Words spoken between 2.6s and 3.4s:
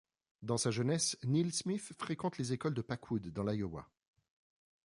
de Packwood